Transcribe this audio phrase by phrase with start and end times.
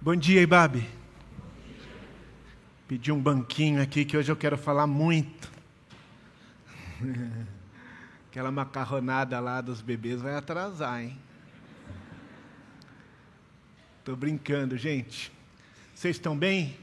[0.00, 0.88] Bom dia, Ibabe.
[2.86, 5.50] Pedi um banquinho aqui que hoje eu quero falar muito.
[8.30, 11.18] Aquela macarronada lá dos bebês vai atrasar, hein?
[13.98, 15.32] Estou brincando, gente.
[15.92, 16.76] Vocês estão bem?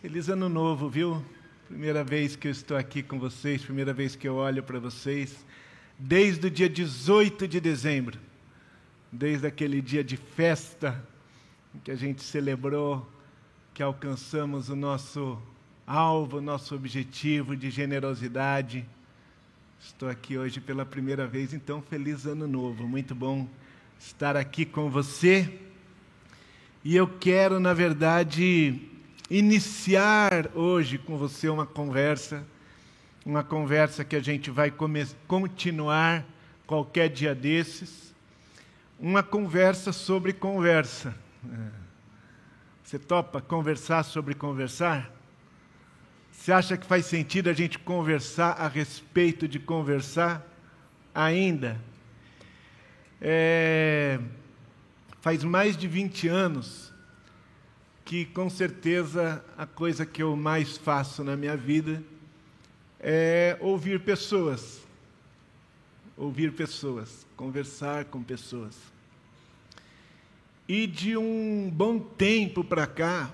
[0.00, 1.26] Feliz ano novo, viu?
[1.66, 5.44] Primeira vez que eu estou aqui com vocês, primeira vez que eu olho para vocês,
[5.98, 8.20] desde o dia 18 de dezembro,
[9.10, 11.04] desde aquele dia de festa
[11.82, 13.06] que a gente celebrou
[13.72, 15.38] que alcançamos o nosso
[15.86, 18.86] alvo, o nosso objetivo de generosidade.
[19.80, 22.86] Estou aqui hoje pela primeira vez, então feliz ano novo.
[22.86, 23.48] Muito bom
[23.98, 25.58] estar aqui com você.
[26.84, 28.80] E eu quero, na verdade,
[29.28, 32.46] iniciar hoje com você uma conversa,
[33.26, 34.72] uma conversa que a gente vai
[35.26, 36.24] continuar
[36.66, 38.14] qualquer dia desses,
[38.98, 41.23] uma conversa sobre conversa.
[42.82, 45.10] Você topa conversar sobre conversar?
[46.30, 50.46] Você acha que faz sentido a gente conversar a respeito de conversar
[51.14, 51.80] ainda?
[53.20, 54.20] É,
[55.22, 56.92] faz mais de 20 anos
[58.04, 62.02] que, com certeza, a coisa que eu mais faço na minha vida
[63.00, 64.82] é ouvir pessoas.
[66.16, 68.93] Ouvir pessoas, conversar com pessoas.
[70.66, 73.30] E de um bom tempo para cá,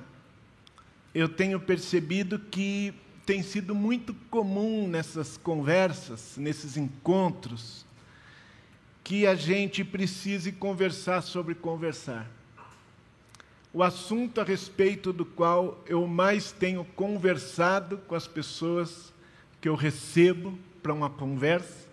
[1.15, 2.93] eu tenho percebido que
[3.25, 7.87] tem sido muito comum nessas conversas, nesses encontros,
[9.05, 12.29] que a gente precise conversar sobre conversar.
[13.73, 19.13] O assunto a respeito do qual eu mais tenho conversado com as pessoas
[19.61, 21.87] que eu recebo para uma conversa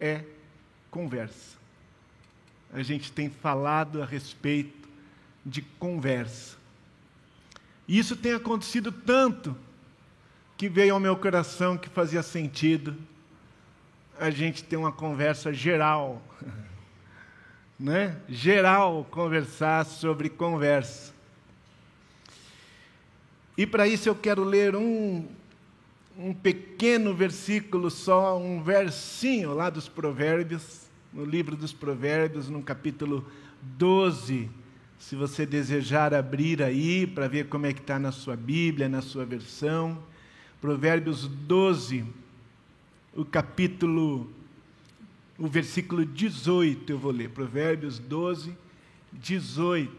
[0.00, 0.24] é
[0.90, 1.55] conversa
[2.72, 4.88] a gente tem falado a respeito
[5.44, 6.56] de conversa.
[7.86, 9.56] E isso tem acontecido tanto
[10.56, 12.96] que veio ao meu coração que fazia sentido
[14.18, 16.22] a gente ter uma conversa geral,
[17.78, 18.16] né?
[18.28, 21.12] Geral, conversar sobre conversa.
[23.56, 25.26] E para isso eu quero ler um,
[26.18, 30.85] um pequeno versículo só, um versinho lá dos Provérbios,
[31.16, 33.26] no livro dos Provérbios, no capítulo
[33.62, 34.50] 12.
[34.98, 39.00] Se você desejar abrir aí para ver como é que está na sua Bíblia, na
[39.00, 39.98] sua versão.
[40.60, 42.04] Provérbios 12,
[43.14, 44.30] o capítulo,
[45.38, 47.30] o versículo 18 eu vou ler.
[47.30, 48.54] Provérbios 12,
[49.14, 49.90] 18.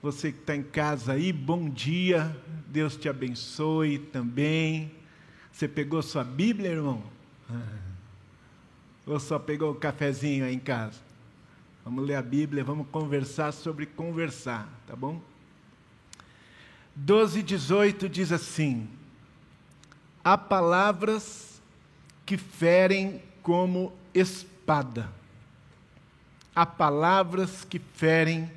[0.00, 2.34] Você que está em casa aí, bom dia,
[2.68, 4.90] Deus te abençoe também.
[5.52, 7.02] Você pegou sua Bíblia, irmão?
[9.06, 11.00] Ou só pegou o cafezinho aí em casa?
[11.84, 15.20] Vamos ler a Bíblia, vamos conversar sobre conversar, tá bom?
[16.94, 18.88] 12, 18 diz assim:
[20.22, 21.60] Há palavras
[22.24, 25.10] que ferem como espada.
[26.54, 28.48] Há palavras que ferem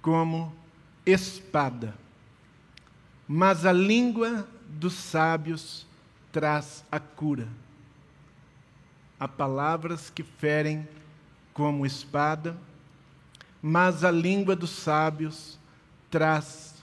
[0.00, 0.54] como
[1.04, 1.94] espada.
[3.28, 5.86] Mas a língua dos sábios
[6.30, 7.48] traz a cura
[9.22, 10.88] há palavras que ferem
[11.54, 12.56] como espada,
[13.62, 15.60] mas a língua dos sábios
[16.10, 16.82] traz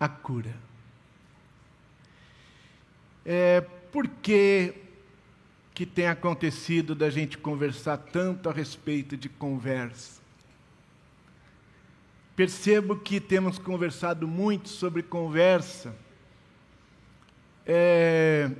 [0.00, 0.52] a cura.
[3.24, 3.60] É,
[3.92, 4.74] por que,
[5.72, 10.20] que tem acontecido da gente conversar tanto a respeito de conversa?
[12.34, 15.94] Percebo que temos conversado muito sobre conversa.
[17.64, 18.50] É,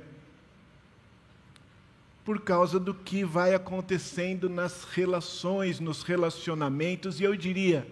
[2.31, 7.85] por causa do que vai acontecendo nas relações, nos relacionamentos, e eu diria,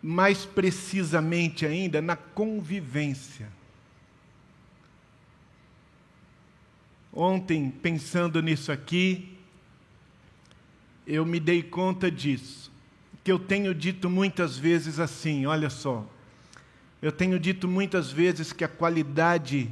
[0.00, 3.48] mais precisamente ainda, na convivência.
[7.12, 9.36] Ontem, pensando nisso aqui,
[11.08, 12.70] eu me dei conta disso,
[13.24, 16.06] que eu tenho dito muitas vezes assim: olha só,
[17.02, 19.68] eu tenho dito muitas vezes que a qualidade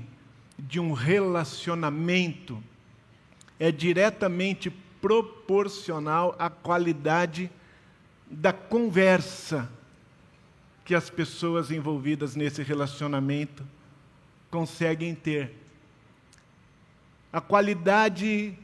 [0.59, 2.63] de um relacionamento
[3.59, 4.71] é diretamente
[5.01, 7.51] proporcional à qualidade
[8.31, 9.71] da conversa
[10.85, 13.65] que as pessoas envolvidas nesse relacionamento
[14.51, 15.55] conseguem ter.
[17.33, 18.57] A qualidade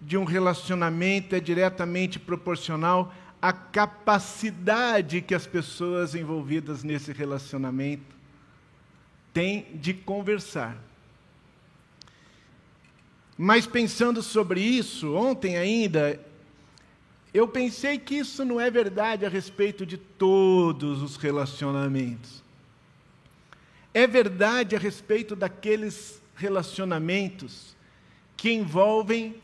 [0.00, 8.16] de um relacionamento é diretamente proporcional à capacidade que as pessoas envolvidas nesse relacionamento
[9.32, 10.76] têm de conversar.
[13.36, 16.20] Mas pensando sobre isso, ontem ainda,
[17.32, 22.42] eu pensei que isso não é verdade a respeito de todos os relacionamentos.
[23.94, 27.74] É verdade a respeito daqueles relacionamentos
[28.36, 29.36] que envolvem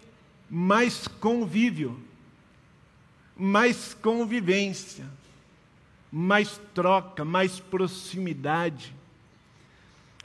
[0.51, 1.99] mais convívio,
[3.37, 5.07] mais convivência,
[6.11, 8.95] mais troca, mais proximidade.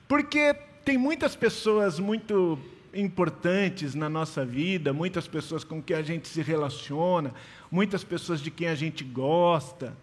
[0.07, 2.57] Porque tem muitas pessoas muito
[2.93, 7.33] importantes na nossa vida, muitas pessoas com quem a gente se relaciona,
[7.71, 9.95] muitas pessoas de quem a gente gosta,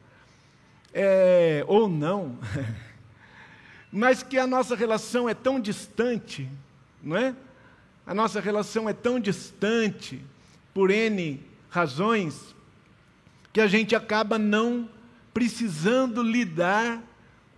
[0.92, 2.38] é, ou não,
[3.92, 6.48] mas que a nossa relação é tão distante,
[7.02, 7.34] não é?
[8.06, 10.20] A nossa relação é tão distante,
[10.74, 12.54] por N razões,
[13.52, 14.88] que a gente acaba não
[15.32, 17.02] precisando lidar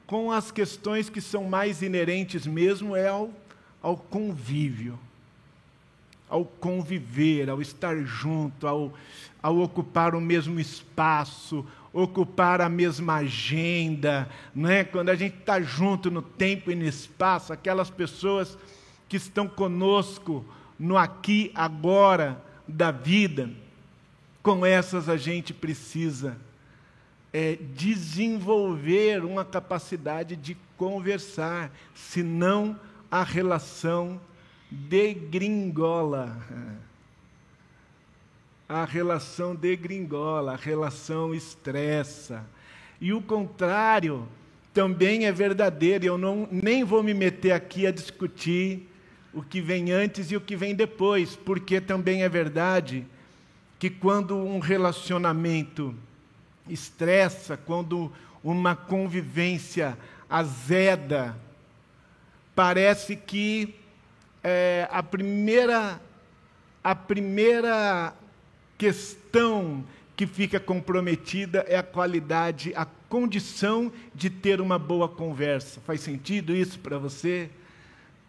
[0.06, 3.30] com as questões que são mais inerentes mesmo é ao,
[3.80, 4.98] ao convívio
[6.32, 8.94] ao conviver, ao estar junto, ao,
[9.42, 11.62] ao ocupar o mesmo espaço,
[11.92, 14.82] ocupar a mesma agenda, não é?
[14.82, 18.56] quando a gente está junto no tempo e no espaço, aquelas pessoas
[19.10, 20.42] que estão conosco
[20.78, 23.50] no aqui, agora da vida,
[24.42, 26.38] com essas a gente precisa
[27.30, 32.80] é, desenvolver uma capacidade de conversar, senão
[33.10, 34.18] a relação
[34.72, 36.36] degringola.
[38.68, 42.44] A relação degringola, a relação estressa.
[43.00, 44.26] E o contrário
[44.72, 46.04] também é verdadeiro.
[46.04, 48.88] Eu não, nem vou me meter aqui a discutir
[49.34, 53.06] o que vem antes e o que vem depois, porque também é verdade
[53.78, 55.94] que quando um relacionamento
[56.68, 59.98] estressa, quando uma convivência
[60.30, 61.36] azeda,
[62.54, 63.74] parece que
[64.42, 66.00] é, a primeira
[66.84, 68.12] a primeira
[68.76, 69.84] questão
[70.16, 75.80] que fica comprometida é a qualidade, a condição de ter uma boa conversa.
[75.82, 77.48] Faz sentido isso para você?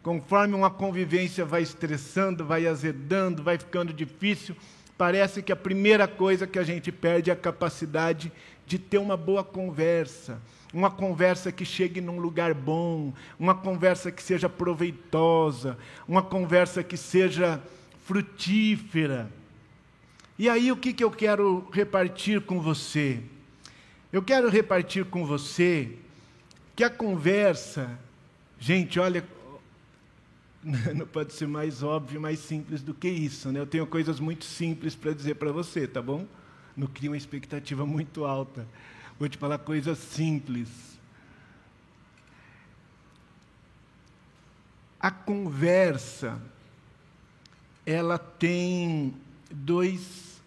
[0.03, 4.55] Conforme uma convivência vai estressando, vai azedando, vai ficando difícil,
[4.97, 8.31] parece que a primeira coisa que a gente perde é a capacidade
[8.67, 10.39] de ter uma boa conversa
[10.73, 15.77] uma conversa que chegue num lugar bom, uma conversa que seja proveitosa,
[16.07, 17.61] uma conversa que seja
[18.03, 19.31] frutífera.
[20.37, 23.21] E aí o que, que eu quero repartir com você?
[24.11, 25.97] Eu quero repartir com você
[26.75, 27.99] que a conversa,
[28.59, 29.23] gente, olha,
[30.95, 33.59] não pode ser mais óbvio, mais simples do que isso, né?
[33.59, 36.25] Eu tenho coisas muito simples para dizer para você, tá bom?
[36.75, 38.67] Não cria uma expectativa muito alta.
[39.19, 40.99] Vou te falar coisas simples.
[44.99, 46.41] A conversa,
[47.85, 49.13] ela tem
[49.51, 50.41] dois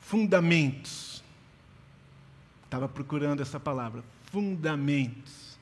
[0.00, 1.22] fundamentos.
[2.64, 5.58] Estava procurando essa palavra, fundamentos.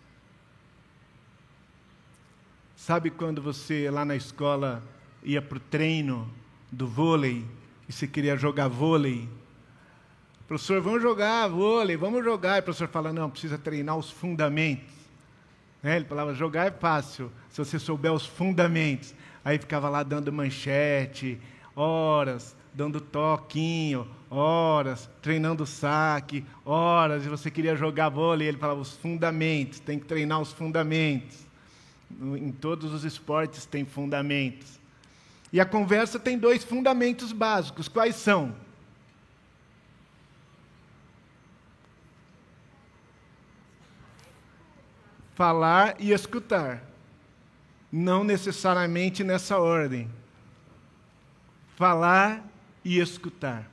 [2.77, 4.83] Sabe quando você lá na escola
[5.23, 6.33] ia para o treino
[6.73, 7.47] do vôlei
[7.89, 9.29] e você queria jogar vôlei
[10.51, 12.57] Professor, vamos jogar vôlei, vamos jogar.
[12.57, 14.93] E o professor fala, não, precisa treinar os fundamentos.
[15.81, 15.95] Né?
[15.95, 19.15] Ele falava, jogar é fácil, se você souber os fundamentos.
[19.45, 21.41] Aí ficava lá dando manchete,
[21.77, 28.97] horas, dando toquinho, horas, treinando saque, horas, e você queria jogar vôlei, ele falava os
[28.97, 31.47] fundamentos, tem que treinar os fundamentos.
[32.21, 34.81] Em todos os esportes tem fundamentos.
[35.53, 37.87] E a conversa tem dois fundamentos básicos.
[37.87, 38.53] Quais são?
[45.41, 46.83] Falar e escutar.
[47.91, 50.07] Não necessariamente nessa ordem.
[51.77, 52.47] Falar
[52.85, 53.67] e escutar.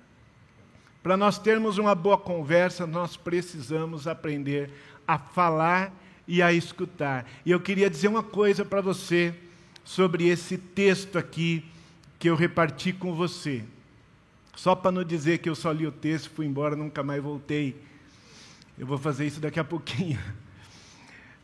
[1.04, 4.72] Para nós termos uma boa conversa, nós precisamos aprender
[5.06, 5.92] a falar
[6.26, 7.26] e a escutar.
[7.46, 9.36] E eu queria dizer uma coisa para você
[9.84, 11.66] sobre esse texto aqui
[12.18, 13.62] que eu reparti com você.
[14.56, 17.76] Só para não dizer que eu só li o texto, fui embora, nunca mais voltei.
[18.80, 20.18] Eu vou fazer isso daqui a pouquinho.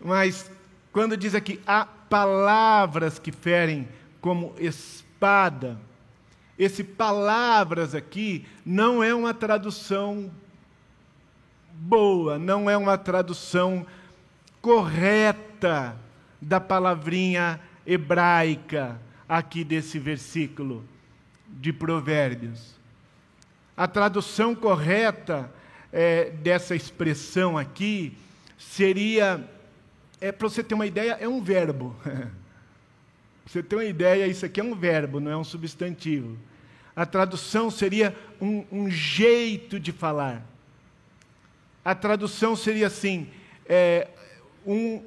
[0.03, 0.51] Mas
[0.91, 3.87] quando diz aqui, há palavras que ferem
[4.19, 5.79] como espada,
[6.59, 10.29] esse palavras aqui não é uma tradução
[11.73, 13.85] boa, não é uma tradução
[14.61, 15.97] correta
[16.39, 20.83] da palavrinha hebraica aqui desse versículo
[21.47, 22.75] de Provérbios.
[23.75, 25.51] A tradução correta
[25.91, 28.15] é, dessa expressão aqui
[28.57, 29.43] seria
[30.23, 31.93] é, para você ter uma ideia, é um verbo.
[32.03, 32.31] para
[33.45, 36.37] você ter uma ideia, isso aqui é um verbo, não é um substantivo.
[36.95, 40.41] A tradução seria um, um jeito de falar.
[41.83, 43.27] A tradução seria assim:
[43.65, 44.07] é,
[44.65, 45.03] um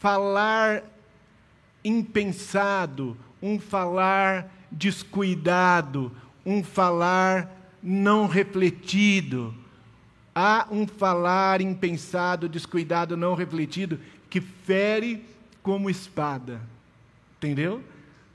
[0.00, 0.82] falar
[1.84, 6.10] impensado, um falar descuidado,
[6.44, 7.48] um falar
[7.80, 9.54] não refletido.
[10.34, 13.98] Há um falar impensado, descuidado, não refletido,
[14.28, 15.24] que fere
[15.62, 16.60] como espada.
[17.36, 17.82] Entendeu?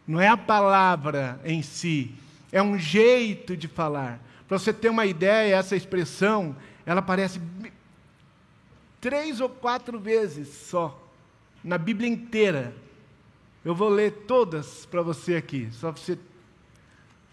[0.08, 2.12] Não é a palavra em si,
[2.52, 4.20] é um jeito de falar.
[4.48, 7.40] Para você ter uma ideia, essa expressão, ela aparece
[9.00, 11.02] três ou quatro vezes só,
[11.64, 12.74] na Bíblia inteira.
[13.64, 16.18] Eu vou ler todas para você aqui, só para você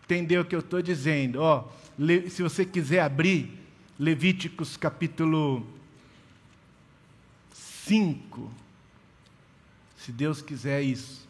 [0.05, 1.41] entender o que eu estou dizendo.
[1.41, 1.65] Ó,
[2.29, 3.61] se você quiser abrir,
[3.99, 5.67] Levíticos capítulo
[7.91, 8.51] 5.
[9.97, 11.29] Se Deus quiser isso.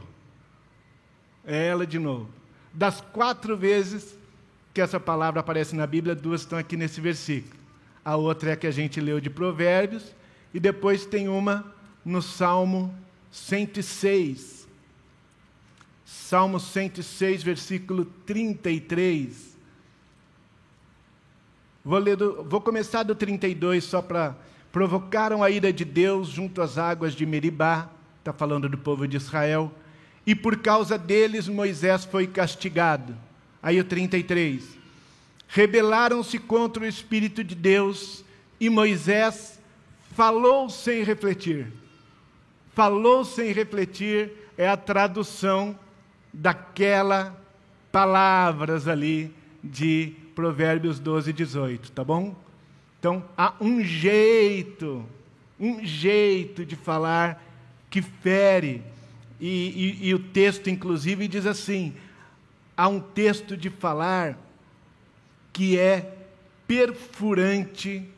[1.44, 2.28] É ela de novo.
[2.72, 4.16] Das quatro vezes
[4.72, 7.58] que essa palavra aparece na Bíblia, duas estão aqui nesse versículo.
[8.04, 10.14] A outra é a que a gente leu de Provérbios,
[10.54, 12.94] e depois tem uma no Salmo
[13.30, 14.58] 106
[16.28, 19.47] Salmo 106, versículo 33.
[21.88, 24.36] Vou, ler do, vou começar do 32 só para.
[24.70, 29.16] Provocaram a ira de Deus junto às águas de Meribá, está falando do povo de
[29.16, 29.72] Israel,
[30.26, 33.16] e por causa deles Moisés foi castigado.
[33.62, 34.76] Aí o 33.
[35.48, 38.22] Rebelaram-se contra o Espírito de Deus
[38.60, 39.58] e Moisés
[40.14, 41.72] falou sem refletir.
[42.74, 45.74] Falou sem refletir é a tradução
[46.34, 47.34] daquela
[47.90, 52.34] palavras ali de Provérbios 12, 18, tá bom?
[52.98, 55.04] Então, há um jeito,
[55.58, 57.42] um jeito de falar
[57.90, 58.82] que fere.
[59.40, 59.46] E,
[60.02, 61.94] e, e o texto, inclusive, diz assim:
[62.76, 64.38] há um texto de falar
[65.52, 66.16] que é
[66.66, 68.08] perfurante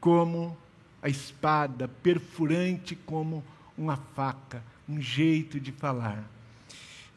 [0.00, 0.56] como
[1.02, 3.44] a espada, perfurante como
[3.76, 6.28] uma faca, um jeito de falar.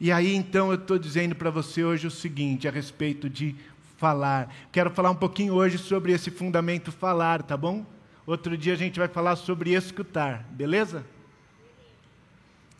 [0.03, 3.55] E aí então eu estou dizendo para você hoje o seguinte a respeito de
[3.98, 4.51] falar.
[4.72, 7.86] Quero falar um pouquinho hoje sobre esse fundamento falar, tá bom?
[8.25, 11.05] Outro dia a gente vai falar sobre escutar, beleza?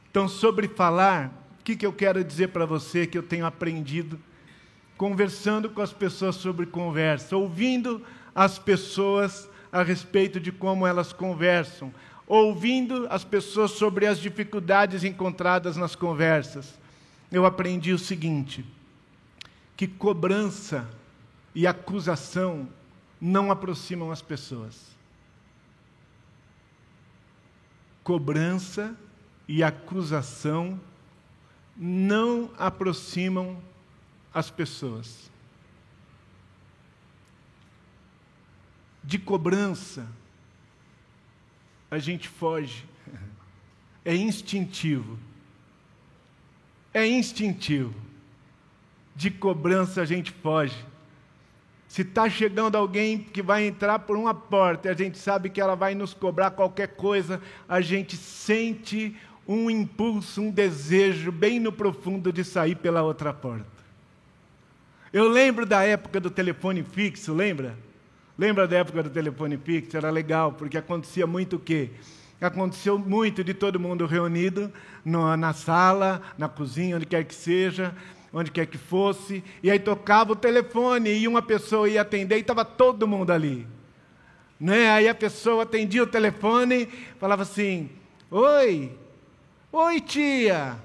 [0.09, 4.19] Então, sobre falar, o que, que eu quero dizer para você que eu tenho aprendido
[4.97, 8.01] conversando com as pessoas sobre conversa, ouvindo
[8.33, 11.93] as pessoas a respeito de como elas conversam,
[12.25, 16.80] ouvindo as pessoas sobre as dificuldades encontradas nas conversas
[17.31, 18.65] eu aprendi o seguinte:
[19.77, 20.88] que cobrança
[21.55, 22.67] e acusação
[23.19, 24.91] não aproximam as pessoas.
[28.03, 28.95] Cobrança
[29.47, 30.79] e acusação
[31.77, 33.61] não aproximam
[34.33, 35.29] as pessoas.
[39.03, 40.07] De cobrança,
[41.89, 42.85] a gente foge,
[44.05, 45.17] é instintivo
[46.93, 47.93] é instintivo.
[49.15, 50.75] De cobrança a gente foge.
[51.88, 55.60] Se está chegando alguém que vai entrar por uma porta e a gente sabe que
[55.60, 61.71] ela vai nos cobrar qualquer coisa, a gente sente um impulso, um desejo bem no
[61.71, 63.65] profundo de sair pela outra porta.
[65.12, 67.77] Eu lembro da época do telefone fixo, lembra?
[68.38, 69.98] Lembra da época do telefone fixo?
[69.98, 71.89] Era legal, porque acontecia muito o quê?
[72.41, 74.74] Aconteceu muito de todo mundo reunido
[75.05, 77.95] no, na sala, na cozinha, onde quer que seja,
[78.33, 82.41] onde quer que fosse, e aí tocava o telefone e uma pessoa ia atender e
[82.41, 83.67] estava todo mundo ali.
[84.60, 84.89] Né?
[84.89, 86.88] Aí a pessoa atendia o telefone,
[87.19, 87.91] falava assim:
[88.31, 88.98] Oi,
[89.71, 90.77] oi tia,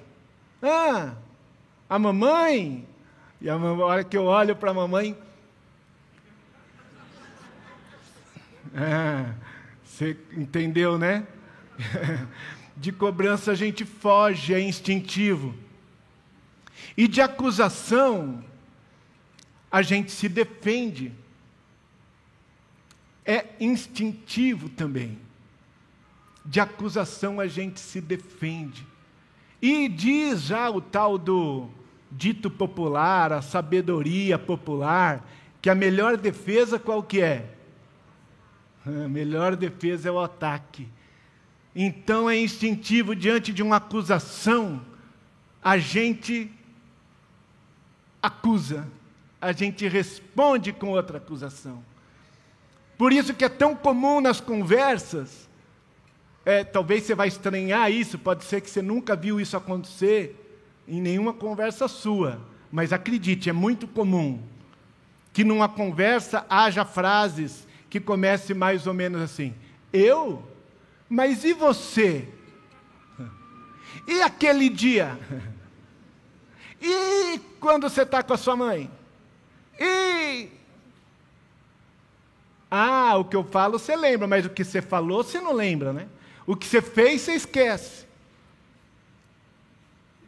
[0.62, 1.14] ah,
[1.88, 2.86] a mamãe?
[3.40, 5.16] E a, hora que eu olho para a mamãe,
[8.74, 9.32] ah,
[9.82, 11.26] você entendeu, né?
[12.76, 15.54] de cobrança a gente foge, é instintivo.
[16.96, 18.42] E de acusação,
[19.70, 21.12] a gente se defende.
[23.24, 25.18] É instintivo também.
[26.44, 28.86] De acusação a gente se defende.
[29.60, 31.68] E diz já o tal do
[32.10, 35.26] dito popular, a sabedoria popular,
[35.60, 37.52] que a melhor defesa qual que é?
[38.86, 40.88] A melhor defesa é o ataque.
[41.78, 44.80] Então é instintivo diante de uma acusação,
[45.62, 46.50] a gente
[48.22, 48.88] acusa,
[49.38, 51.84] a gente responde com outra acusação.
[52.96, 55.46] Por isso que é tão comum nas conversas,
[56.46, 60.34] é, talvez você vai estranhar isso, pode ser que você nunca viu isso acontecer
[60.88, 62.40] em nenhuma conversa sua,
[62.72, 64.42] mas acredite, é muito comum
[65.30, 69.54] que numa conversa haja frases que comecem mais ou menos assim:
[69.92, 70.55] Eu?
[71.08, 72.28] Mas e você?
[74.06, 75.18] E aquele dia?
[76.80, 78.90] E quando você está com a sua mãe?
[79.80, 80.48] E.
[82.70, 85.92] Ah, o que eu falo você lembra, mas o que você falou você não lembra,
[85.92, 86.08] né?
[86.46, 88.06] O que você fez você esquece.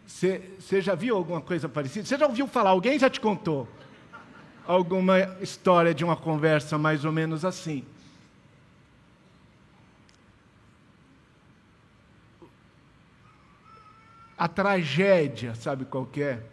[0.06, 2.06] Você, você já viu alguma coisa parecida?
[2.06, 2.70] Você já ouviu falar?
[2.70, 3.68] Alguém já te contou
[4.66, 7.84] alguma história de uma conversa mais ou menos assim?
[14.38, 16.46] A tragédia, sabe qual que é?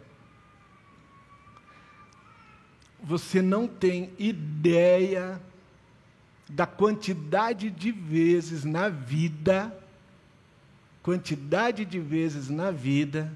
[3.02, 5.40] Você não tem ideia
[6.48, 9.72] da quantidade de vezes na vida,
[11.00, 13.32] quantidade de vezes na vida,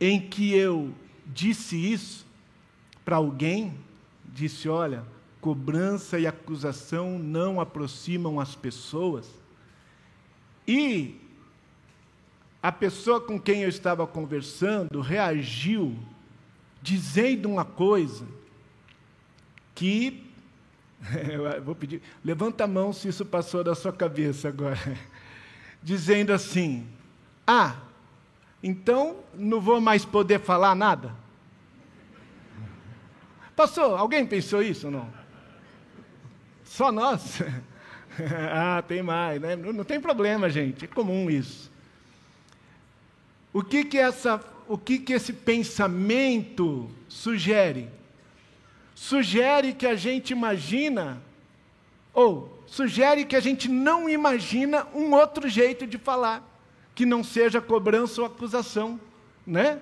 [0.00, 0.92] em que eu
[1.24, 2.26] disse isso
[3.04, 3.78] para alguém,
[4.24, 5.04] disse: olha,
[5.40, 9.28] cobrança e acusação não aproximam as pessoas,
[10.66, 11.21] e
[12.62, 15.98] a pessoa com quem eu estava conversando reagiu
[16.80, 18.24] dizendo uma coisa
[19.74, 20.30] que
[21.64, 24.78] vou pedir, levanta a mão se isso passou da sua cabeça agora.
[25.82, 26.86] Dizendo assim:
[27.44, 27.74] Ah,
[28.62, 31.12] então não vou mais poder falar nada?
[33.56, 35.12] Passou, alguém pensou isso ou não?
[36.62, 37.42] Só nós?
[38.52, 39.56] ah, tem mais, né?
[39.56, 41.71] Não tem problema, gente, é comum isso.
[43.52, 47.88] O que que, essa, o que, que esse pensamento sugere?
[48.94, 51.22] Sugere que a gente imagina,
[52.14, 56.42] ou sugere que a gente não imagina um outro jeito de falar,
[56.94, 58.98] que não seja cobrança ou acusação,
[59.46, 59.80] né?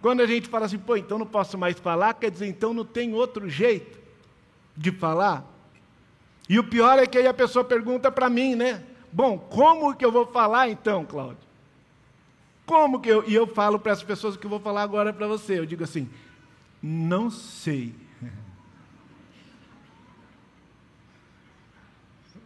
[0.00, 2.84] Quando a gente fala assim, pô, então não posso mais falar, quer dizer, então não
[2.84, 3.98] tem outro jeito
[4.76, 5.44] de falar.
[6.48, 8.82] E o pior é que aí a pessoa pergunta para mim, né?
[9.12, 11.43] Bom, como que eu vou falar então, Cláudio?
[12.66, 13.28] Como que eu.
[13.28, 15.58] E eu falo para as pessoas que eu vou falar agora para você.
[15.58, 16.08] Eu digo assim:
[16.82, 17.94] não sei.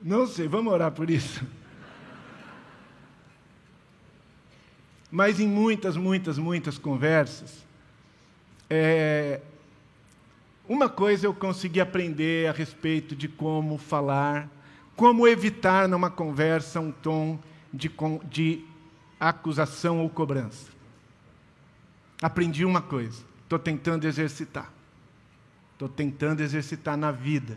[0.00, 1.44] Não sei, vamos orar por isso.
[5.10, 7.66] Mas em muitas, muitas, muitas conversas,
[8.70, 9.40] é,
[10.68, 14.48] uma coisa eu consegui aprender a respeito de como falar,
[14.94, 17.38] como evitar numa conversa um tom
[17.72, 17.90] de,
[18.28, 18.67] de
[19.18, 20.70] acusação ou cobrança.
[22.20, 24.72] Aprendi uma coisa, estou tentando exercitar.
[25.72, 27.56] Estou tentando exercitar na vida.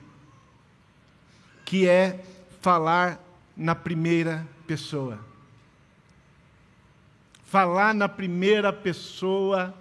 [1.65, 2.23] Que é
[2.59, 3.19] falar
[3.57, 5.19] na primeira pessoa.
[7.43, 9.73] Falar na primeira pessoa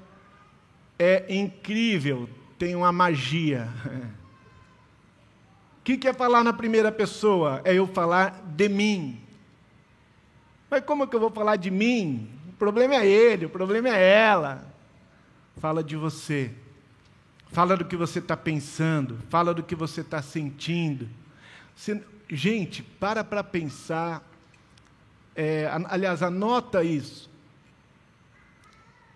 [0.98, 3.68] é incrível, tem uma magia.
[5.80, 7.60] O que é falar na primeira pessoa?
[7.64, 9.19] É eu falar de mim.
[10.70, 12.30] Mas como que eu vou falar de mim?
[12.48, 14.64] O problema é ele, o problema é ela.
[15.56, 16.52] Fala de você.
[17.48, 19.18] Fala do que você está pensando.
[19.28, 21.08] Fala do que você está sentindo.
[21.74, 24.22] Você, gente, para para pensar.
[25.34, 27.28] É, aliás, anota isso.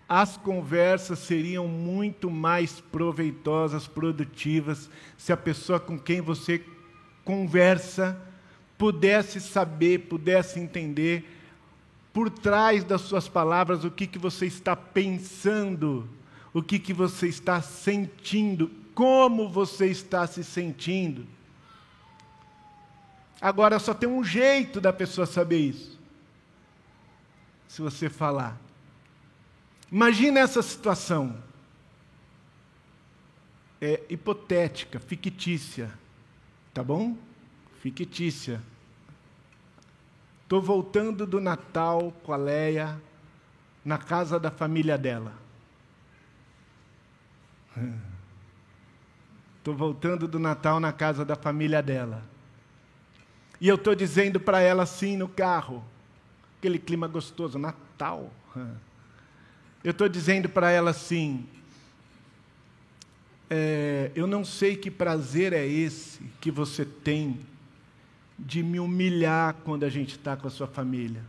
[0.07, 6.63] As conversas seriam muito mais proveitosas, produtivas, se a pessoa com quem você
[7.23, 8.21] conversa
[8.77, 11.34] pudesse saber, pudesse entender
[12.15, 16.07] por trás das suas palavras o que, que você está pensando,
[16.53, 21.27] o que, que você está sentindo, como você está se sentindo.
[23.41, 25.99] Agora só tem um jeito da pessoa saber isso.
[27.67, 28.57] Se você falar.
[29.91, 31.35] Imagina essa situação.
[33.81, 35.91] É hipotética, fictícia.
[36.73, 37.17] Tá bom?
[37.81, 38.63] Fictícia.
[40.45, 43.01] Estou voltando do Natal com a Leia
[43.83, 45.33] na casa da família dela.
[49.57, 52.23] Estou voltando do Natal na casa da família dela.
[53.59, 55.83] E eu estou dizendo para ela assim no carro,
[56.59, 58.31] aquele clima gostoso, Natal.
[59.83, 61.47] Eu estou dizendo para ela assim:
[63.47, 67.39] é, eu não sei que prazer é esse que você tem
[68.37, 71.23] de me humilhar quando a gente está com a sua família.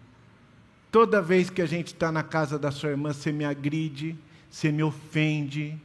[0.91, 4.17] Toda vez que a gente está na casa da sua irmã, você me agride,
[4.51, 5.79] você me ofende,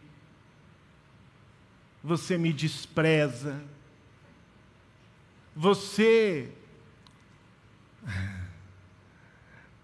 [2.04, 3.62] você me despreza,
[5.56, 6.52] você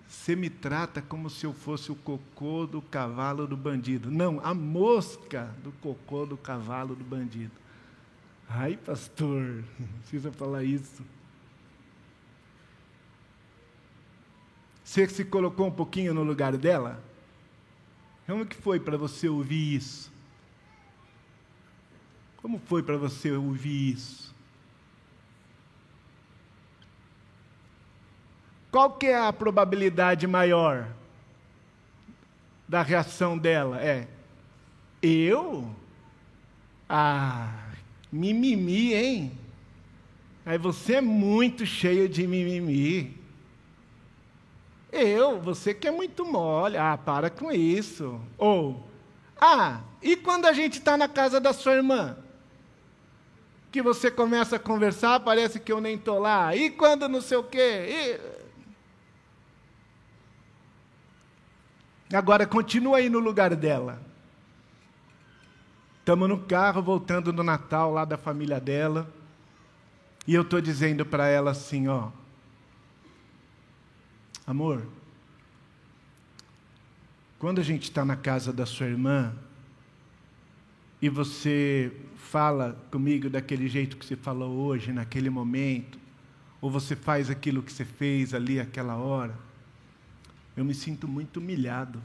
[0.07, 4.11] você me trata como se eu fosse o cocô do cavalo do bandido.
[4.11, 7.53] Não, a mosca do cocô do cavalo do bandido.
[8.49, 9.63] Ai, pastor,
[10.01, 11.01] precisa falar isso.
[14.87, 17.03] Você se colocou um pouquinho no lugar dela?
[18.25, 20.09] Como que foi para você ouvir isso?
[22.37, 24.33] Como foi para você ouvir isso?
[28.71, 30.87] Qual que é a probabilidade maior
[32.65, 33.81] da reação dela?
[33.81, 34.07] É,
[35.01, 35.69] eu?
[36.87, 37.73] Ah,
[38.09, 39.37] mimimi, hein?
[40.45, 43.26] Aí você é muito cheio de mimimi.
[44.97, 46.77] Eu, você que é muito mole.
[46.77, 48.19] Ah, para com isso.
[48.37, 48.87] Ou,
[49.39, 52.17] ah, e quando a gente está na casa da sua irmã?
[53.71, 56.55] Que você começa a conversar, parece que eu nem estou lá.
[56.55, 58.19] E quando não sei o quê?
[62.09, 62.15] E...
[62.15, 64.01] Agora, continua aí no lugar dela.
[65.99, 69.11] Estamos no carro, voltando no Natal lá da família dela.
[70.25, 72.09] E eu estou dizendo para ela assim: ó,
[74.47, 74.87] amor,
[77.37, 79.35] quando a gente está na casa da sua irmã
[81.01, 85.99] e você fala comigo daquele jeito que você falou hoje, naquele momento,
[86.61, 89.37] ou você faz aquilo que você fez ali aquela hora,
[90.55, 92.01] eu me sinto muito humilhado.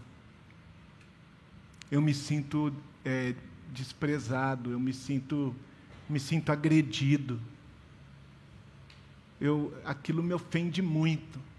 [1.92, 2.74] Eu me sinto
[3.04, 3.36] é,
[3.72, 5.54] desprezado, eu me sinto,
[6.10, 7.40] me sinto agredido.
[9.40, 11.51] Eu, aquilo me ofende muito.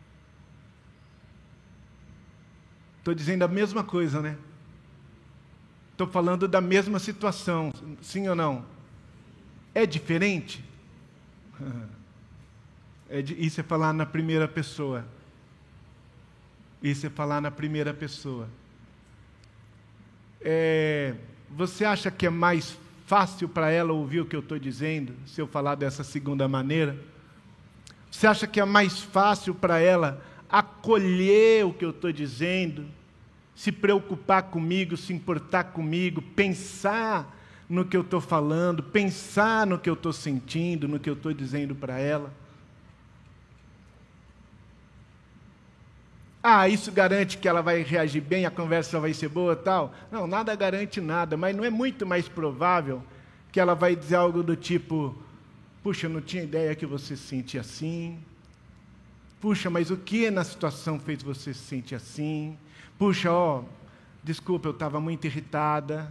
[3.03, 4.37] Estou dizendo a mesma coisa, né?
[5.91, 8.63] Estou falando da mesma situação, sim ou não?
[9.75, 10.63] É diferente?
[13.09, 15.05] É de, isso é falar na primeira pessoa.
[16.81, 18.47] Isso é falar na primeira pessoa.
[20.41, 21.13] É,
[21.47, 25.39] você acha que é mais fácil para ela ouvir o que eu estou dizendo, se
[25.39, 26.97] eu falar dessa segunda maneira?
[28.09, 30.19] Você acha que é mais fácil para ela
[30.53, 32.85] acolher o que eu estou dizendo,
[33.55, 37.35] se preocupar comigo, se importar comigo, pensar
[37.67, 41.33] no que eu estou falando, pensar no que eu estou sentindo, no que eu estou
[41.33, 42.31] dizendo para ela?
[46.43, 49.91] Ah, isso garante que ela vai reagir bem, a conversa vai ser boa tal.
[50.11, 53.01] Não, nada garante nada, mas não é muito mais provável
[53.51, 55.15] que ela vai dizer algo do tipo:
[55.81, 58.19] Puxa, eu não tinha ideia que você se sentia assim.
[59.43, 62.57] Puxa, mas o que na situação fez você se sentir assim?
[62.97, 63.65] Puxa, ó,
[64.23, 66.09] desculpa, eu estava muito irritada.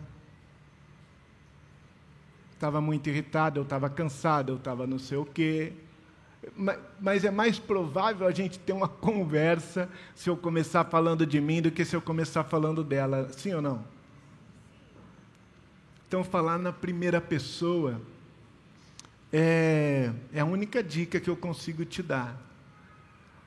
[2.52, 5.72] Estava muito irritada, eu estava cansada, eu estava não sei o quê
[7.00, 11.62] mas é mais provável a gente ter uma conversa se eu começar falando de mim
[11.62, 13.84] do que se eu começar falando dela, sim ou não?
[16.08, 18.02] Então, falar na primeira pessoa
[19.32, 22.51] é, é a única dica que eu consigo te dar.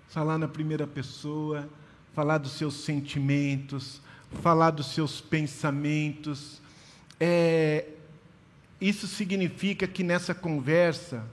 [0.09, 1.69] Falar na primeira pessoa,
[2.13, 4.01] falar dos seus sentimentos,
[4.41, 6.61] falar dos seus pensamentos.
[7.19, 7.89] É,
[8.79, 11.25] isso significa que nessa conversa,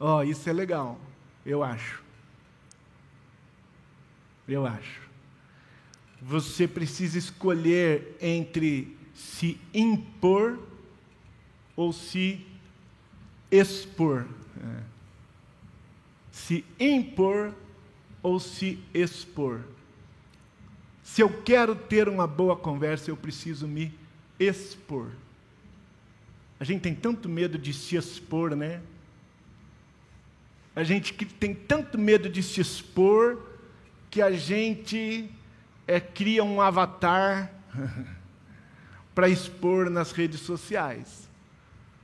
[0.00, 0.98] Ó, oh, isso é legal,
[1.44, 2.02] eu acho.
[4.48, 5.02] Eu acho.
[6.22, 10.58] Você precisa escolher entre se impor
[11.76, 12.46] ou se
[13.50, 14.26] expor.
[14.56, 14.82] É.
[16.46, 17.54] Se impor
[18.22, 19.60] ou se expor.
[21.02, 23.92] Se eu quero ter uma boa conversa, eu preciso me
[24.38, 25.10] expor.
[26.58, 28.80] A gente tem tanto medo de se expor, né?
[30.74, 33.38] A gente tem tanto medo de se expor
[34.10, 35.30] que a gente
[35.86, 37.52] é, cria um avatar
[39.14, 41.28] para expor nas redes sociais.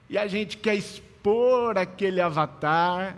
[0.08, 3.16] E a gente quer expor aquele avatar,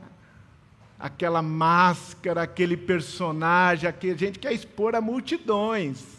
[0.99, 6.19] aquela máscara, aquele personagem, a gente quer expor a multidões.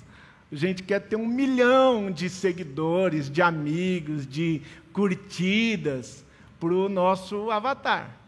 [0.51, 4.61] A gente quer ter um milhão de seguidores, de amigos, de
[4.91, 6.25] curtidas
[6.59, 8.19] para o nosso avatar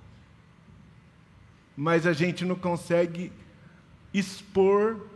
[1.75, 3.31] mas a gente não consegue
[4.13, 5.07] expor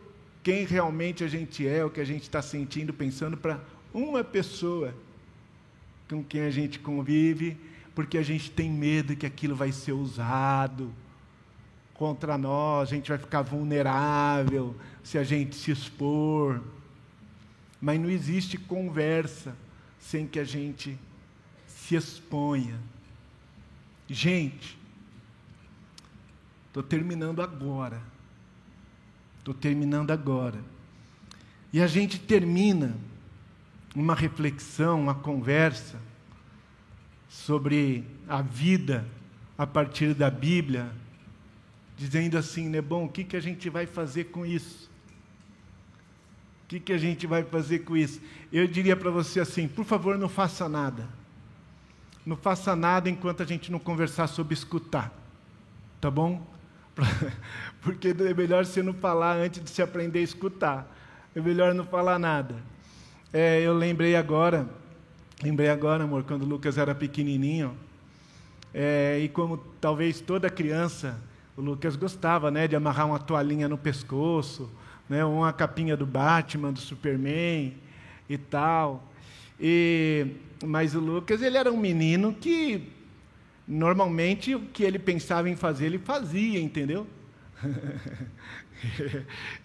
[0.41, 3.59] quem realmente a gente é, o que a gente está sentindo, pensando para
[3.93, 4.91] uma pessoa
[6.09, 7.55] com quem a gente convive,
[7.93, 10.91] porque a gente tem medo que aquilo vai ser usado
[11.95, 16.61] contra nós, a gente vai ficar vulnerável se a gente se expor.
[17.81, 19.55] Mas não existe conversa
[19.99, 20.97] sem que a gente
[21.65, 22.79] se exponha.
[24.07, 24.77] Gente,
[26.67, 28.01] estou terminando agora.
[29.39, 30.59] Estou terminando agora.
[31.71, 32.95] E a gente termina
[33.95, 35.99] uma reflexão, uma conversa
[37.29, 39.05] sobre a vida
[39.57, 40.91] a partir da Bíblia,
[41.95, 44.89] dizendo assim, né, bom, o que, que a gente vai fazer com isso?
[46.63, 48.19] O que, que a gente vai fazer com isso?
[48.51, 51.07] Eu diria para você assim, por favor, não faça nada.
[52.25, 55.13] Não faça nada enquanto a gente não conversar sobre escutar.
[56.01, 56.45] Tá bom?
[57.81, 60.91] Porque é melhor você não falar antes de se aprender a escutar.
[61.35, 62.55] É melhor não falar nada.
[63.31, 64.67] É, eu lembrei agora,
[65.43, 67.77] lembrei agora, amor, quando o Lucas era pequenininho,
[68.73, 71.19] é, e como talvez toda criança,
[71.57, 74.69] o Lucas gostava, né, de amarrar uma toalhinha no pescoço,
[75.07, 77.73] né, uma capinha do Batman, do Superman
[78.29, 79.11] e tal.
[79.59, 80.27] E,
[80.63, 82.89] mas o Lucas, ele era um menino que
[83.67, 87.07] normalmente o que ele pensava em fazer, ele fazia, entendeu?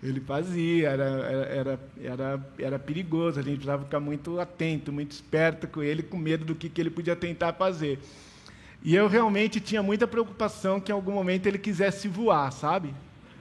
[0.02, 5.66] ele fazia, era, era, era, era perigoso, a gente precisava ficar muito atento, muito esperto
[5.66, 7.98] com ele, com medo do que, que ele podia tentar fazer.
[8.82, 12.94] E eu realmente tinha muita preocupação que em algum momento ele quisesse voar, sabe?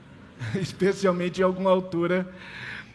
[0.60, 2.32] Especialmente em alguma altura.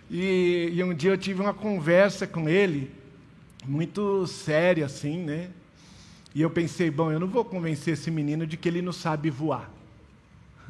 [0.09, 2.91] E, e um dia eu tive uma conversa com ele,
[3.65, 5.49] muito séria assim, né?
[6.33, 9.29] E eu pensei, bom, eu não vou convencer esse menino de que ele não sabe
[9.29, 9.71] voar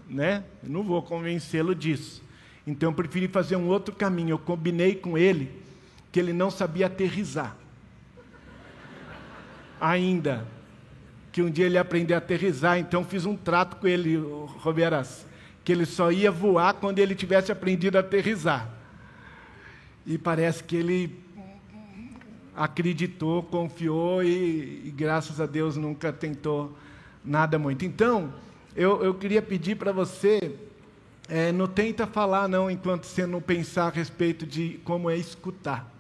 [0.09, 0.43] né?
[0.63, 2.23] Eu não vou convencê-lo disso.
[2.65, 4.31] Então eu preferi fazer um outro caminho.
[4.31, 5.51] Eu combinei com ele
[6.11, 7.55] que ele não sabia aterrizar.
[9.79, 10.47] Ainda.
[11.36, 15.26] Que um dia ele ia aprender a aterrizar, então fiz um trato com ele, Roberas,
[15.65, 18.69] que ele só ia voar quando ele tivesse aprendido a aterrizar.
[20.06, 21.19] E parece que ele
[22.56, 26.74] acreditou, confiou e, e graças a Deus nunca tentou
[27.21, 27.84] nada muito.
[27.84, 28.34] Então,
[28.74, 30.56] eu, eu queria pedir para você,
[31.28, 35.93] é, não tenta falar não enquanto você não pensar a respeito de como é escutar,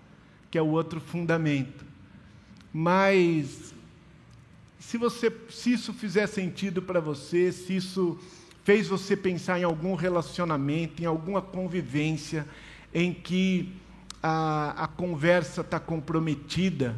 [0.49, 1.83] que é o outro fundamento.
[2.71, 3.74] Mas
[4.85, 8.19] se você, se isso fizer sentido para você, se isso
[8.63, 12.47] fez você pensar em algum relacionamento, em alguma convivência
[12.93, 13.73] em que
[14.21, 16.95] a, a conversa está comprometida,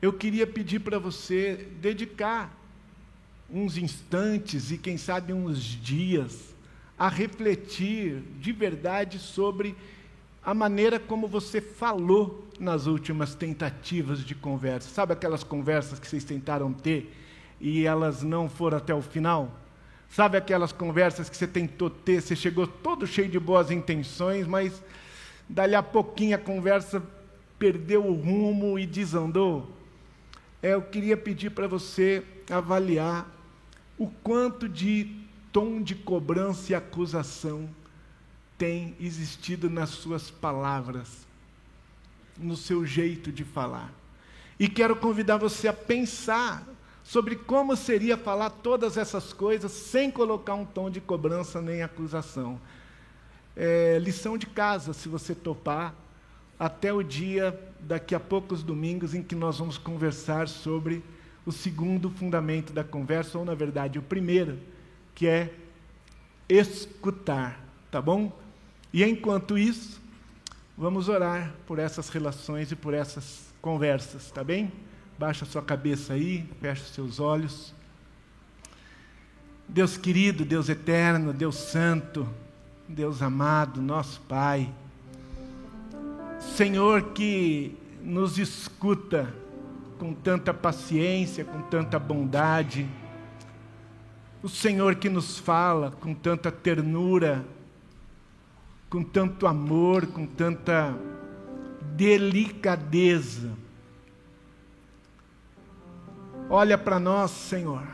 [0.00, 2.56] eu queria pedir para você dedicar
[3.50, 6.54] uns instantes e, quem sabe, uns dias
[6.96, 9.74] a refletir de verdade sobre
[10.46, 14.88] a maneira como você falou nas últimas tentativas de conversa.
[14.88, 17.12] Sabe aquelas conversas que vocês tentaram ter
[17.60, 19.50] e elas não foram até o final?
[20.08, 24.80] Sabe aquelas conversas que você tentou ter, você chegou todo cheio de boas intenções, mas
[25.48, 27.02] dali a pouquinho a conversa
[27.58, 29.68] perdeu o rumo e desandou?
[30.62, 33.28] É, eu queria pedir para você avaliar
[33.98, 35.10] o quanto de
[35.50, 37.68] tom de cobrança e acusação
[38.58, 41.26] tem existido nas suas palavras,
[42.36, 43.92] no seu jeito de falar.
[44.58, 46.66] E quero convidar você a pensar
[47.04, 52.60] sobre como seria falar todas essas coisas sem colocar um tom de cobrança nem acusação.
[53.54, 55.94] É, lição de casa, se você topar,
[56.58, 61.04] até o dia, daqui a poucos domingos, em que nós vamos conversar sobre
[61.44, 64.58] o segundo fundamento da conversa, ou na verdade o primeiro,
[65.14, 65.54] que é
[66.48, 68.32] escutar, tá bom?
[68.96, 70.00] E enquanto isso,
[70.74, 74.72] vamos orar por essas relações e por essas conversas, tá bem?
[75.18, 77.74] Baixa sua cabeça aí, fecha seus olhos.
[79.68, 82.26] Deus querido, Deus eterno, Deus santo,
[82.88, 84.72] Deus amado, nosso Pai,
[86.56, 89.30] Senhor que nos escuta,
[89.98, 92.88] com tanta paciência, com tanta bondade.
[94.42, 97.44] O Senhor que nos fala com tanta ternura,
[98.88, 100.94] com tanto amor, com tanta
[101.94, 103.50] delicadeza.
[106.48, 107.86] Olha para nós, Senhor.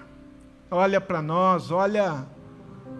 [0.71, 2.27] Olha para nós, olha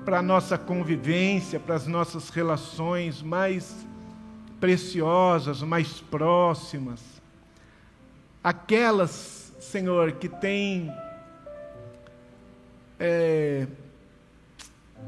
[0.05, 3.75] para a nossa convivência, para as nossas relações mais
[4.61, 7.13] preciosas, mais próximas
[8.43, 10.93] aquelas, Senhor, que têm
[12.99, 13.67] é,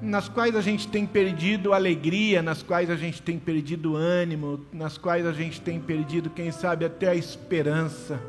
[0.01, 4.99] nas quais a gente tem perdido alegria, nas quais a gente tem perdido ânimo, nas
[4.99, 8.21] quais a gente tem perdido, quem sabe, até a esperança,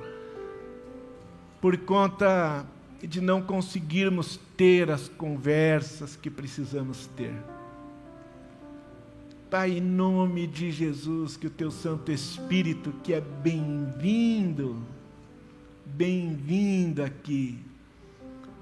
[1.60, 2.66] por conta
[3.02, 7.34] de não conseguirmos ter as conversas que precisamos ter.
[9.50, 14.82] Pai, em nome de Jesus, que o teu Santo Espírito, que é bem-vindo,
[15.86, 17.60] bem-vindo aqui,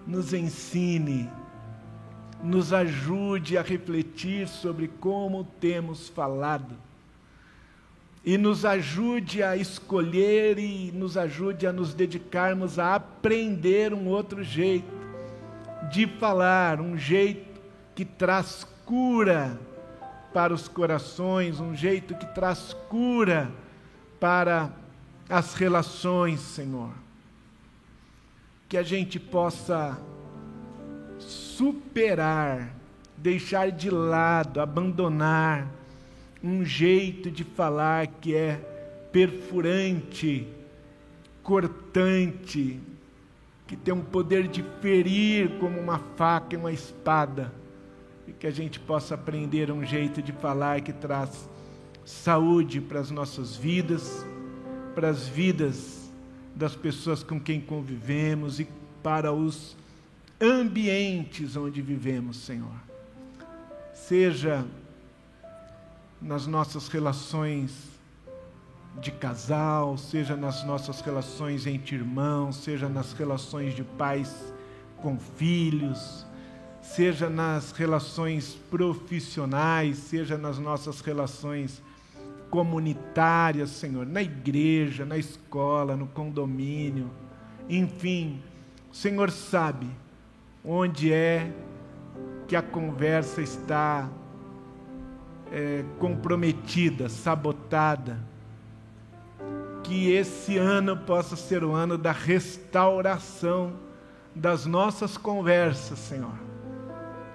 [0.05, 1.29] nos ensine,
[2.43, 6.75] nos ajude a refletir sobre como temos falado
[8.25, 14.43] e nos ajude a escolher e nos ajude a nos dedicarmos a aprender um outro
[14.43, 15.03] jeito
[15.91, 17.62] de falar, um jeito
[17.93, 19.60] que traz cura
[20.34, 23.51] para os corações, um jeito que traz cura
[24.19, 24.71] para
[25.29, 26.91] as relações, Senhor.
[28.69, 29.99] Que a gente possa
[31.57, 32.75] superar,
[33.17, 35.69] deixar de lado, abandonar
[36.43, 38.55] um jeito de falar que é
[39.11, 40.47] perfurante,
[41.41, 42.79] cortante,
[43.67, 47.53] que tem um poder de ferir como uma faca e uma espada
[48.27, 51.49] e que a gente possa aprender um jeito de falar que traz
[52.03, 54.25] saúde para as nossas vidas,
[54.95, 56.11] para as vidas
[56.55, 58.67] das pessoas com quem convivemos e
[59.01, 59.75] para os
[60.39, 62.76] ambientes onde vivemos, Senhor.
[63.93, 64.65] Seja
[66.22, 67.93] nas nossas relações
[69.00, 74.54] de casal, seja nas nossas relações entre irmãos, seja nas relações de pais
[74.98, 76.26] com filhos,
[76.82, 81.82] seja nas relações profissionais, seja nas nossas relações
[82.50, 87.10] comunitárias, Senhor, na igreja, na escola, no condomínio,
[87.67, 88.41] enfim,
[88.91, 89.88] o Senhor sabe
[90.63, 91.52] onde é
[92.47, 94.10] que a conversa está
[95.52, 98.19] é, comprometida, sabotada.
[99.84, 103.73] Que esse ano possa ser o ano da restauração
[104.34, 106.43] das nossas conversas, Senhor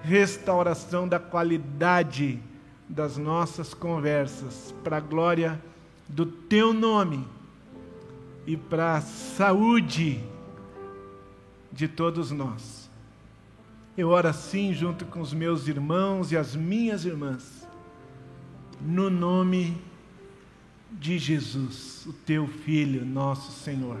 [0.01, 2.39] restauração da qualidade
[2.87, 5.61] das nossas conversas, para a glória
[6.07, 7.27] do Teu nome
[8.47, 10.23] e para a saúde
[11.71, 12.88] de todos nós.
[13.99, 17.67] Eu oro assim junto com os meus irmãos e as minhas irmãs,
[18.79, 19.77] no nome
[20.89, 23.97] de Jesus, o Teu Filho, nosso Senhor.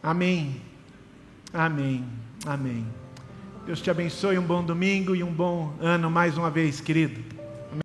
[0.00, 0.62] Amém.
[1.52, 2.04] Amém.
[2.46, 2.86] Amém.
[3.66, 7.37] Deus te abençoe, um bom domingo e um bom ano mais uma vez, querido.